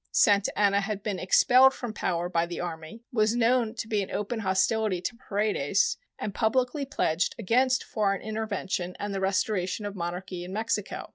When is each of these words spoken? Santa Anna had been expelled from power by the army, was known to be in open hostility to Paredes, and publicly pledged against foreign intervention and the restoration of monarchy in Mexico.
Santa 0.11 0.51
Anna 0.57 0.81
had 0.81 1.03
been 1.03 1.19
expelled 1.19 1.75
from 1.75 1.93
power 1.93 2.27
by 2.27 2.47
the 2.47 2.59
army, 2.59 3.03
was 3.13 3.35
known 3.35 3.75
to 3.75 3.87
be 3.87 4.01
in 4.01 4.09
open 4.09 4.39
hostility 4.39 4.99
to 4.99 5.15
Paredes, 5.15 5.97
and 6.17 6.33
publicly 6.33 6.85
pledged 6.87 7.35
against 7.37 7.83
foreign 7.83 8.23
intervention 8.23 8.95
and 8.97 9.13
the 9.13 9.19
restoration 9.21 9.85
of 9.85 9.95
monarchy 9.95 10.43
in 10.43 10.51
Mexico. 10.53 11.09